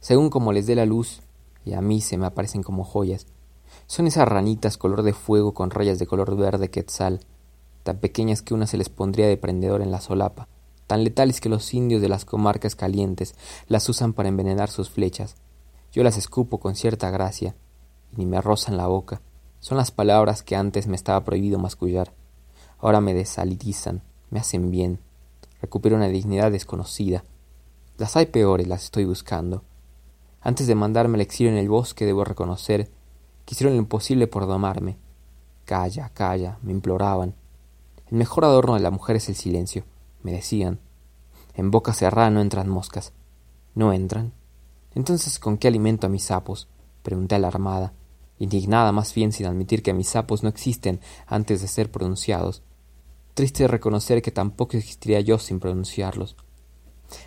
según 0.02 0.30
como 0.30 0.54
les 0.54 0.68
dé 0.68 0.76
la 0.76 0.86
luz, 0.86 1.22
y 1.66 1.74
a 1.74 1.82
mí 1.82 2.02
se 2.02 2.18
me 2.18 2.26
aparecen 2.26 2.64
como 2.64 2.84
joyas. 2.84 3.26
Son 3.92 4.08
esas 4.08 4.26
ranitas 4.26 4.78
color 4.78 5.04
de 5.04 5.12
fuego 5.12 5.54
con 5.54 5.70
rayas 5.70 6.00
de 6.00 6.08
color 6.08 6.38
verde 6.38 6.70
quetzal, 6.70 7.20
tan 7.84 7.98
pequeñas 7.98 8.42
que 8.42 8.54
una 8.54 8.66
se 8.66 8.78
les 8.78 8.88
pondría 8.88 9.28
de 9.28 9.36
prendedor 9.36 9.82
en 9.82 9.92
la 9.92 10.00
solapa, 10.00 10.48
tan 10.88 11.04
letales 11.04 11.42
que 11.42 11.50
los 11.50 11.74
indios 11.74 12.02
de 12.02 12.08
las 12.08 12.24
comarcas 12.24 12.78
calientes 12.78 13.36
las 13.68 13.90
usan 13.90 14.14
para 14.14 14.30
envenenar 14.30 14.70
sus 14.70 14.90
flechas. 14.90 15.36
Yo 15.92 16.04
las 16.04 16.16
escupo 16.16 16.62
con 16.62 16.76
cierta 16.76 17.10
gracia, 17.10 17.54
y 18.14 18.20
ni 18.20 18.26
me 18.26 18.40
rozan 18.40 18.78
la 18.78 18.88
boca. 18.88 19.22
Son 19.60 19.78
las 19.78 19.92
palabras 19.92 20.42
que 20.42 20.56
antes 20.56 20.88
me 20.88 20.96
estaba 20.96 21.26
prohibido 21.26 21.60
mascullar. 21.60 22.14
Ahora 22.80 23.02
me 23.02 23.14
desalidizan, 23.14 24.04
me 24.30 24.40
hacen 24.40 24.72
bien. 24.72 25.00
Recupero 25.62 25.98
una 25.98 26.08
dignidad 26.08 26.50
desconocida. 26.50 27.26
Las 27.98 28.16
hay 28.16 28.28
peores, 28.28 28.70
las 28.70 28.86
estoy 28.86 29.04
buscando. 29.04 29.66
Antes 30.40 30.66
de 30.68 30.76
mandarme 30.76 31.18
al 31.18 31.22
exilio 31.22 31.52
en 31.52 31.58
el 31.58 31.68
bosque, 31.68 32.06
debo 32.06 32.24
reconocer 32.24 32.90
hicieron 33.54 33.76
lo 33.76 33.82
imposible 33.82 34.28
por 34.28 34.48
domarme. 34.48 34.98
Calla, 35.66 36.10
calla, 36.10 36.58
me 36.62 36.72
imploraban. 36.72 37.36
El 38.10 38.18
mejor 38.18 38.46
adorno 38.46 38.74
de 38.74 38.82
la 38.82 38.92
mujer 38.92 39.16
es 39.18 39.30
el 39.30 39.36
silencio, 39.36 39.84
me 40.24 40.32
decían. 40.32 40.80
En 41.54 41.72
boca 41.72 41.94
cerrada 41.94 42.30
no 42.30 42.42
entran 42.42 42.70
moscas. 42.70 43.14
¿No 43.76 43.94
entran? 43.94 44.34
Entonces, 44.96 45.40
¿con 45.40 45.58
qué 45.58 45.68
alimento 45.68 46.08
a 46.08 46.10
mis 46.10 46.24
sapos? 46.24 46.68
pregunté 47.04 47.36
alarmada, 47.36 47.94
indignada 48.38 48.92
más 48.92 49.14
bien 49.14 49.32
sin 49.32 49.46
admitir 49.46 49.82
que 49.82 49.94
mis 49.94 50.10
sapos 50.10 50.44
no 50.44 50.50
existen 50.50 51.00
antes 51.26 51.62
de 51.62 51.68
ser 51.68 51.92
pronunciados. 51.92 52.64
Triste 53.34 53.68
reconocer 53.68 54.22
que 54.22 54.32
tampoco 54.32 54.78
existiría 54.78 55.22
yo 55.22 55.40
sin 55.40 55.60
pronunciarlos. 55.60 56.36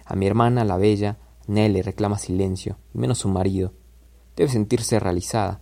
A 0.04 0.14
mi 0.16 0.26
hermana, 0.26 0.64
la 0.64 0.76
bella, 0.76 1.18
Nelly 1.46 1.82
reclama 1.82 2.18
silencio, 2.18 2.78
y 2.94 2.98
menos 2.98 3.18
su 3.18 3.28
marido. 3.28 3.72
Debe 4.36 4.50
sentirse 4.50 5.00
realizada. 5.00 5.60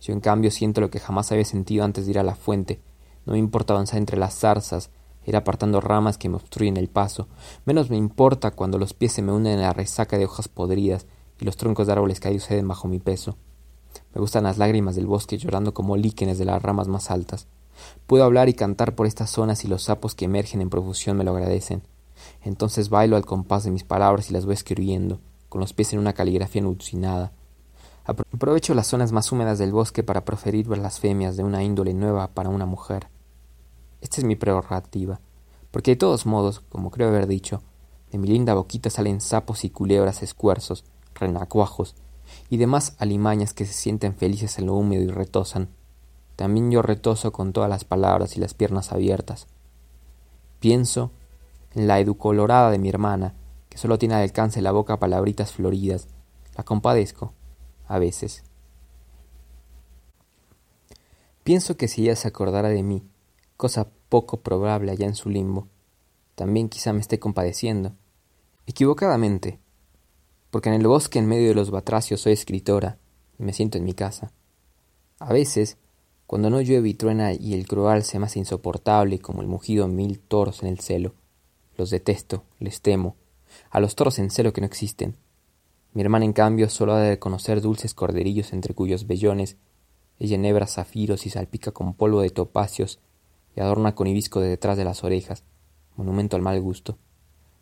Yo 0.00 0.12
en 0.12 0.20
cambio 0.20 0.50
siento 0.50 0.80
lo 0.80 0.90
que 0.90 1.00
jamás 1.00 1.32
había 1.32 1.44
sentido 1.44 1.84
antes 1.84 2.06
de 2.06 2.12
ir 2.12 2.18
a 2.18 2.22
la 2.22 2.34
fuente. 2.34 2.80
No 3.26 3.32
me 3.32 3.38
importa 3.38 3.74
avanzar 3.74 3.98
entre 3.98 4.16
las 4.16 4.38
zarzas, 4.38 4.90
ir 5.26 5.36
apartando 5.36 5.80
ramas 5.80 6.18
que 6.18 6.28
me 6.28 6.36
obstruyen 6.36 6.76
el 6.76 6.88
paso. 6.88 7.28
Menos 7.64 7.90
me 7.90 7.96
importa 7.96 8.50
cuando 8.52 8.78
los 8.78 8.94
pies 8.94 9.12
se 9.12 9.22
me 9.22 9.32
unen 9.32 9.54
en 9.54 9.60
la 9.62 9.72
resaca 9.72 10.16
de 10.16 10.24
hojas 10.24 10.48
podridas 10.48 11.06
y 11.40 11.44
los 11.44 11.56
troncos 11.56 11.86
de 11.86 11.92
árboles 11.92 12.20
caídos 12.20 12.46
ceden 12.46 12.68
bajo 12.68 12.88
mi 12.88 12.98
peso. 12.98 13.36
Me 14.14 14.20
gustan 14.20 14.44
las 14.44 14.58
lágrimas 14.58 14.96
del 14.96 15.06
bosque 15.06 15.38
llorando 15.38 15.74
como 15.74 15.96
líquenes 15.96 16.38
de 16.38 16.44
las 16.44 16.62
ramas 16.62 16.88
más 16.88 17.10
altas. 17.10 17.46
Puedo 18.06 18.24
hablar 18.24 18.48
y 18.48 18.54
cantar 18.54 18.94
por 18.94 19.06
estas 19.06 19.30
zonas 19.30 19.64
y 19.64 19.68
los 19.68 19.84
sapos 19.84 20.14
que 20.14 20.24
emergen 20.24 20.60
en 20.60 20.70
profusión 20.70 21.16
me 21.16 21.24
lo 21.24 21.32
agradecen. 21.32 21.82
Entonces 22.42 22.88
bailo 22.88 23.16
al 23.16 23.26
compás 23.26 23.64
de 23.64 23.70
mis 23.70 23.84
palabras 23.84 24.30
y 24.30 24.32
las 24.32 24.44
voy 24.44 24.54
escribiendo, 24.54 25.20
con 25.48 25.60
los 25.60 25.72
pies 25.72 25.92
en 25.92 25.98
una 25.98 26.14
caligrafía 26.14 26.62
alucinada. 26.62 27.32
Aprovecho 28.08 28.72
las 28.72 28.86
zonas 28.86 29.12
más 29.12 29.30
húmedas 29.32 29.58
del 29.58 29.70
bosque 29.70 30.02
para 30.02 30.24
proferir 30.24 30.66
blasfemias 30.66 31.36
de 31.36 31.44
una 31.44 31.62
índole 31.62 31.92
nueva 31.92 32.28
para 32.28 32.48
una 32.48 32.64
mujer. 32.64 33.08
Esta 34.00 34.22
es 34.22 34.24
mi 34.24 34.34
prerrogativa, 34.34 35.20
porque 35.70 35.90
de 35.90 35.96
todos 35.96 36.24
modos, 36.24 36.60
como 36.70 36.90
creo 36.90 37.08
haber 37.08 37.26
dicho, 37.26 37.60
de 38.10 38.16
mi 38.16 38.28
linda 38.28 38.54
boquita 38.54 38.88
salen 38.88 39.20
sapos 39.20 39.62
y 39.64 39.68
culebras 39.68 40.22
escuerzos, 40.22 40.86
renacuajos 41.14 41.96
y 42.48 42.56
demás 42.56 42.96
alimañas 42.98 43.52
que 43.52 43.66
se 43.66 43.74
sienten 43.74 44.14
felices 44.14 44.58
en 44.58 44.66
lo 44.66 44.74
húmedo 44.74 45.02
y 45.02 45.08
retosan. 45.08 45.68
También 46.34 46.70
yo 46.70 46.80
retoso 46.80 47.30
con 47.30 47.52
todas 47.52 47.68
las 47.68 47.84
palabras 47.84 48.38
y 48.38 48.40
las 48.40 48.54
piernas 48.54 48.90
abiertas. 48.90 49.48
Pienso 50.60 51.10
en 51.74 51.86
la 51.86 52.00
educolorada 52.00 52.70
de 52.70 52.78
mi 52.78 52.88
hermana, 52.88 53.34
que 53.68 53.76
solo 53.76 53.98
tiene 53.98 54.14
al 54.14 54.22
alcance 54.22 54.62
la 54.62 54.72
boca 54.72 54.98
palabritas 54.98 55.52
floridas. 55.52 56.08
La 56.56 56.64
compadezco, 56.64 57.34
a 57.88 57.98
veces. 57.98 58.44
Pienso 61.42 61.76
que 61.76 61.88
si 61.88 62.02
ella 62.02 62.14
se 62.14 62.28
acordara 62.28 62.68
de 62.68 62.82
mí, 62.82 63.02
cosa 63.56 63.88
poco 64.08 64.40
probable 64.40 64.92
allá 64.92 65.06
en 65.06 65.14
su 65.14 65.30
limbo, 65.30 65.66
también 66.34 66.68
quizá 66.68 66.92
me 66.92 67.00
esté 67.00 67.18
compadeciendo. 67.18 67.92
Equivocadamente, 68.66 69.58
porque 70.50 70.68
en 70.68 70.76
el 70.76 70.86
bosque 70.86 71.18
en 71.18 71.26
medio 71.26 71.48
de 71.48 71.54
los 71.54 71.70
batracios 71.70 72.20
soy 72.20 72.34
escritora 72.34 72.98
y 73.38 73.42
me 73.42 73.52
siento 73.52 73.78
en 73.78 73.84
mi 73.84 73.94
casa. 73.94 74.30
A 75.18 75.32
veces, 75.32 75.78
cuando 76.26 76.50
no 76.50 76.60
llueve 76.60 76.90
y 76.90 76.94
truena 76.94 77.32
y 77.32 77.54
el 77.54 77.66
crual 77.66 78.04
se 78.04 78.18
hace 78.18 78.38
insoportable 78.38 79.18
como 79.18 79.40
el 79.40 79.48
mugido 79.48 79.86
de 79.86 79.94
mil 79.94 80.20
toros 80.20 80.62
en 80.62 80.68
el 80.68 80.80
celo, 80.80 81.14
los 81.76 81.90
detesto, 81.90 82.44
les 82.58 82.82
temo, 82.82 83.16
a 83.70 83.80
los 83.80 83.94
toros 83.94 84.18
en 84.18 84.30
celo 84.30 84.52
que 84.52 84.60
no 84.60 84.66
existen. 84.66 85.16
Mi 85.92 86.02
hermana, 86.02 86.24
en 86.24 86.32
cambio, 86.32 86.68
solo 86.68 86.94
ha 86.94 87.00
de 87.00 87.18
conocer 87.18 87.60
dulces 87.60 87.94
corderillos 87.94 88.52
entre 88.52 88.74
cuyos 88.74 89.06
vellones 89.06 89.56
ella 90.18 90.36
enhebra 90.36 90.66
zafiros 90.66 91.26
y 91.26 91.30
salpica 91.30 91.70
con 91.70 91.94
polvo 91.94 92.22
de 92.22 92.30
topacios 92.30 93.00
y 93.54 93.60
adorna 93.60 93.94
con 93.94 94.06
hibisco 94.06 94.40
de 94.40 94.48
detrás 94.48 94.76
de 94.76 94.84
las 94.84 95.04
orejas, 95.04 95.44
monumento 95.96 96.36
al 96.36 96.42
mal 96.42 96.60
gusto. 96.60 96.98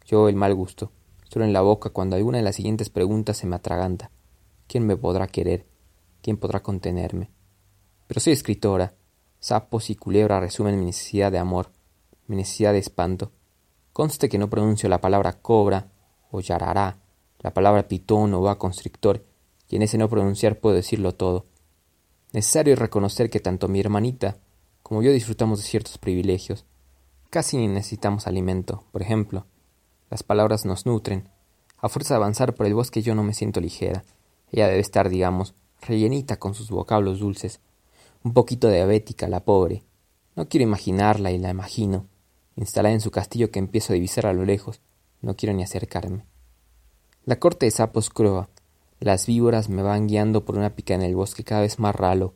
Yo 0.06 0.28
el 0.28 0.36
mal 0.36 0.54
gusto, 0.54 0.90
solo 1.28 1.44
en 1.44 1.52
la 1.52 1.60
boca 1.60 1.90
cuando 1.90 2.16
alguna 2.16 2.38
de 2.38 2.44
las 2.44 2.56
siguientes 2.56 2.90
preguntas 2.90 3.36
se 3.36 3.46
me 3.46 3.56
atraganta. 3.56 4.10
¿Quién 4.66 4.86
me 4.86 4.96
podrá 4.96 5.26
querer? 5.26 5.66
¿Quién 6.22 6.36
podrá 6.36 6.62
contenerme? 6.62 7.30
Pero 8.06 8.20
soy 8.20 8.32
escritora. 8.32 8.94
Sapos 9.38 9.90
y 9.90 9.96
culebra 9.96 10.40
resumen 10.40 10.78
mi 10.78 10.86
necesidad 10.86 11.30
de 11.30 11.38
amor, 11.38 11.70
mi 12.26 12.36
necesidad 12.36 12.72
de 12.72 12.78
espanto, 12.78 13.32
Conste 13.96 14.28
que 14.28 14.36
no 14.36 14.50
pronuncio 14.50 14.90
la 14.90 15.00
palabra 15.00 15.40
cobra 15.40 15.88
o 16.30 16.40
yarará, 16.40 16.98
la 17.46 17.54
palabra 17.54 17.86
pitón 17.86 18.34
o 18.34 18.42
va 18.42 18.58
constrictor, 18.58 19.24
y 19.68 19.76
en 19.76 19.82
ese 19.82 19.98
no 19.98 20.08
pronunciar 20.08 20.58
puedo 20.58 20.74
decirlo 20.74 21.14
todo. 21.14 21.46
Necesario 22.32 22.72
es 22.72 22.78
reconocer 22.80 23.30
que 23.30 23.38
tanto 23.38 23.68
mi 23.68 23.78
hermanita 23.78 24.36
como 24.82 25.00
yo 25.00 25.12
disfrutamos 25.12 25.60
de 25.60 25.64
ciertos 25.64 25.96
privilegios. 25.96 26.64
Casi 27.30 27.56
ni 27.56 27.68
necesitamos 27.68 28.26
alimento, 28.26 28.82
por 28.90 29.00
ejemplo. 29.00 29.46
Las 30.10 30.24
palabras 30.24 30.64
nos 30.64 30.86
nutren. 30.86 31.28
A 31.78 31.88
fuerza 31.88 32.14
de 32.14 32.16
avanzar 32.16 32.56
por 32.56 32.66
el 32.66 32.74
bosque 32.74 33.00
yo 33.00 33.14
no 33.14 33.22
me 33.22 33.32
siento 33.32 33.60
ligera. 33.60 34.04
Ella 34.50 34.66
debe 34.66 34.80
estar, 34.80 35.08
digamos, 35.08 35.54
rellenita 35.82 36.40
con 36.40 36.52
sus 36.52 36.68
vocablos 36.68 37.20
dulces. 37.20 37.60
Un 38.24 38.32
poquito 38.32 38.68
diabética, 38.70 39.28
la 39.28 39.44
pobre. 39.44 39.84
No 40.34 40.48
quiero 40.48 40.64
imaginarla 40.64 41.30
y 41.30 41.38
la 41.38 41.50
imagino 41.50 42.08
instalada 42.56 42.92
en 42.92 43.00
su 43.00 43.12
castillo 43.12 43.52
que 43.52 43.60
empiezo 43.60 43.92
a 43.92 43.94
divisar 43.94 44.26
a 44.26 44.32
lo 44.32 44.44
lejos. 44.44 44.80
No 45.20 45.36
quiero 45.36 45.54
ni 45.54 45.62
acercarme. 45.62 46.24
La 47.26 47.40
corte 47.40 47.66
de 47.66 47.72
sapos 47.72 48.08
croa. 48.08 48.48
Las 49.00 49.26
víboras 49.26 49.68
me 49.68 49.82
van 49.82 50.06
guiando 50.06 50.44
por 50.44 50.56
una 50.56 50.76
pica 50.76 50.94
en 50.94 51.02
el 51.02 51.16
bosque 51.16 51.42
cada 51.42 51.62
vez 51.62 51.80
más 51.80 51.92
ralo. 51.92 52.34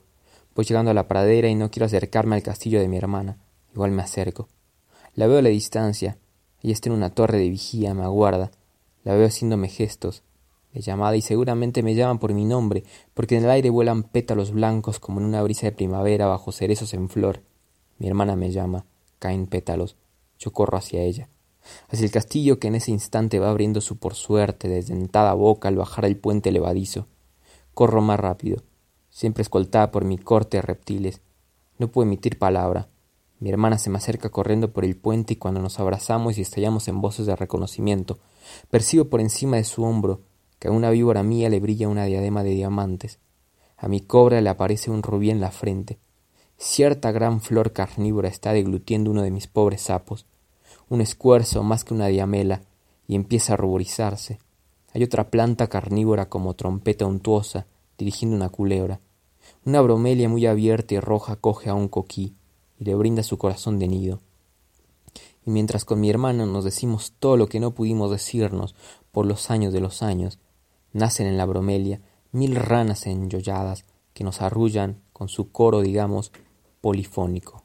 Voy 0.56 0.64
llegando 0.64 0.90
a 0.90 0.94
la 0.94 1.06
pradera 1.06 1.48
y 1.48 1.54
no 1.54 1.70
quiero 1.70 1.86
acercarme 1.86 2.34
al 2.34 2.42
castillo 2.42 2.80
de 2.80 2.88
mi 2.88 2.96
hermana. 2.96 3.38
Igual 3.72 3.92
me 3.92 4.02
acerco. 4.02 4.48
La 5.14 5.28
veo 5.28 5.38
a 5.38 5.42
la 5.42 5.48
distancia. 5.48 6.18
Ella 6.60 6.72
está 6.72 6.88
en 6.88 6.96
una 6.96 7.14
torre 7.14 7.38
de 7.38 7.48
vigía, 7.48 7.94
me 7.94 8.02
aguarda. 8.02 8.50
La 9.04 9.14
veo 9.14 9.28
haciéndome 9.28 9.68
gestos 9.68 10.24
de 10.72 10.80
llamada 10.80 11.14
y 11.16 11.20
seguramente 11.20 11.84
me 11.84 11.94
llaman 11.94 12.18
por 12.18 12.34
mi 12.34 12.44
nombre, 12.44 12.82
porque 13.14 13.36
en 13.36 13.44
el 13.44 13.50
aire 13.50 13.70
vuelan 13.70 14.02
pétalos 14.02 14.50
blancos 14.50 14.98
como 14.98 15.20
en 15.20 15.26
una 15.26 15.40
brisa 15.42 15.66
de 15.66 15.72
primavera 15.72 16.26
bajo 16.26 16.50
cerezos 16.50 16.94
en 16.94 17.08
flor. 17.08 17.42
Mi 17.98 18.08
hermana 18.08 18.34
me 18.34 18.50
llama, 18.50 18.86
caen 19.20 19.46
pétalos. 19.46 19.96
Yo 20.36 20.52
corro 20.52 20.78
hacia 20.78 21.02
ella, 21.02 21.28
hacia 21.88 22.04
el 22.04 22.10
castillo 22.10 22.58
que 22.58 22.68
en 22.68 22.74
ese 22.74 22.90
instante 22.90 23.38
va 23.38 23.50
abriendo 23.50 23.80
su 23.80 23.96
por 23.96 24.14
suerte 24.14 24.68
desdentada 24.68 25.34
boca 25.34 25.68
al 25.68 25.76
bajar 25.76 26.04
el 26.04 26.16
puente 26.16 26.52
levadizo. 26.52 27.06
Corro 27.74 28.00
más 28.00 28.18
rápido, 28.20 28.62
siempre 29.10 29.42
escoltada 29.42 29.90
por 29.90 30.04
mi 30.04 30.18
corte 30.18 30.58
de 30.58 30.62
reptiles. 30.62 31.20
No 31.78 31.88
puedo 31.88 32.06
emitir 32.06 32.38
palabra. 32.38 32.88
Mi 33.38 33.48
hermana 33.48 33.78
se 33.78 33.88
me 33.88 33.98
acerca 33.98 34.28
corriendo 34.28 34.72
por 34.72 34.84
el 34.84 34.96
puente 34.96 35.32
y 35.32 35.36
cuando 35.36 35.60
nos 35.60 35.80
abrazamos 35.80 36.36
y 36.36 36.42
estallamos 36.42 36.88
en 36.88 37.00
voces 37.00 37.26
de 37.26 37.36
reconocimiento, 37.36 38.18
percibo 38.70 39.06
por 39.06 39.20
encima 39.20 39.56
de 39.56 39.64
su 39.64 39.82
hombro 39.82 40.20
que 40.58 40.68
a 40.68 40.72
una 40.72 40.90
víbora 40.90 41.22
mía 41.22 41.48
le 41.48 41.58
brilla 41.58 41.88
una 41.88 42.04
diadema 42.04 42.42
de 42.42 42.50
diamantes. 42.50 43.18
A 43.78 43.88
mi 43.88 44.00
cobra 44.00 44.42
le 44.42 44.50
aparece 44.50 44.90
un 44.90 45.02
rubí 45.02 45.30
en 45.30 45.40
la 45.40 45.50
frente. 45.50 45.98
Cierta 46.58 47.12
gran 47.12 47.40
flor 47.40 47.72
carnívora 47.72 48.28
está 48.28 48.52
deglutiendo 48.52 49.10
uno 49.10 49.22
de 49.22 49.30
mis 49.30 49.46
pobres 49.46 49.80
sapos, 49.80 50.26
un 50.90 51.00
escuerzo 51.00 51.62
más 51.62 51.84
que 51.84 51.94
una 51.94 52.08
diamela, 52.08 52.62
y 53.06 53.14
empieza 53.14 53.54
a 53.54 53.56
ruborizarse. 53.56 54.38
Hay 54.92 55.02
otra 55.02 55.30
planta 55.30 55.68
carnívora 55.68 56.28
como 56.28 56.54
trompeta 56.54 57.06
untuosa, 57.06 57.66
dirigiendo 57.96 58.36
una 58.36 58.50
culebra. 58.50 59.00
Una 59.64 59.80
bromelia 59.80 60.28
muy 60.28 60.46
abierta 60.46 60.94
y 60.94 61.00
roja 61.00 61.36
coge 61.36 61.70
a 61.70 61.74
un 61.74 61.88
coquí 61.88 62.34
y 62.78 62.84
le 62.84 62.94
brinda 62.94 63.22
su 63.22 63.38
corazón 63.38 63.78
de 63.78 63.88
nido. 63.88 64.20
Y 65.46 65.50
mientras 65.50 65.84
con 65.84 66.00
mi 66.00 66.10
hermano 66.10 66.46
nos 66.46 66.64
decimos 66.64 67.14
todo 67.18 67.36
lo 67.36 67.48
que 67.48 67.60
no 67.60 67.70
pudimos 67.72 68.10
decirnos 68.10 68.74
por 69.12 69.26
los 69.26 69.50
años 69.50 69.72
de 69.72 69.80
los 69.80 70.02
años, 70.02 70.38
nacen 70.92 71.26
en 71.26 71.36
la 71.36 71.46
bromelia 71.46 72.00
mil 72.32 72.56
ranas 72.56 73.06
enyolladas 73.06 73.84
que 74.12 74.24
nos 74.24 74.40
arrullan 74.40 75.00
con 75.12 75.28
su 75.28 75.50
coro, 75.50 75.80
digamos, 75.82 76.32
polifónico. 76.80 77.64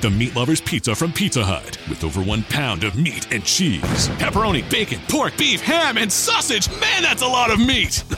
The 0.00 0.08
Meat 0.08 0.34
Lover's 0.34 0.62
Pizza 0.62 0.94
from 0.94 1.12
Pizza 1.12 1.44
Hut 1.44 1.76
with 1.86 2.04
over 2.04 2.22
one 2.22 2.42
pound 2.44 2.84
of 2.84 2.96
meat 2.96 3.30
and 3.30 3.44
cheese, 3.44 3.82
pepperoni, 4.16 4.68
bacon, 4.70 4.98
pork, 5.10 5.36
beef, 5.36 5.60
ham, 5.60 5.98
and 5.98 6.10
sausage. 6.10 6.70
Man, 6.80 7.02
that's 7.02 7.20
a 7.20 7.26
lot 7.26 7.50
of 7.50 7.58
meat. 7.58 8.02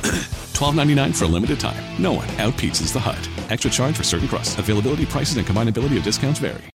$12.99 0.55 1.17
for 1.17 1.25
a 1.25 1.29
limited 1.29 1.59
time. 1.59 1.83
No 2.01 2.13
one 2.13 2.29
out 2.39 2.55
pizzas 2.55 2.93
the 2.93 3.01
Hut. 3.01 3.29
Extra 3.51 3.69
charge 3.69 3.97
for 3.97 4.05
certain 4.05 4.29
crusts. 4.29 4.57
Availability, 4.59 5.07
prices, 5.07 5.37
and 5.37 5.45
combinability 5.45 5.97
of 5.97 6.05
discounts 6.05 6.39
vary. 6.39 6.63